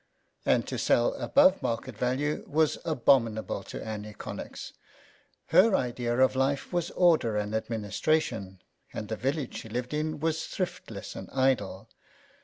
And 0.47 0.65
to 0.67 0.79
sell 0.79 1.13
above 1.13 1.61
market 1.61 1.95
value 1.95 2.43
was 2.47 2.79
abominable 2.85 3.61
to 3.65 3.85
Annie 3.85 4.15
Connex. 4.15 4.71
Her 5.49 5.75
idea 5.75 6.17
of 6.17 6.35
life 6.35 6.73
was 6.73 6.89
order 6.89 7.37
and 7.37 7.53
administration, 7.53 8.63
and 8.95 9.09
the 9.09 9.15
village 9.15 9.57
she 9.59 9.69
lived 9.69 9.93
in 9.93 10.19
was 10.19 10.47
thrift 10.47 10.89
less 10.89 11.15
and 11.15 11.29
idle. 11.29 11.87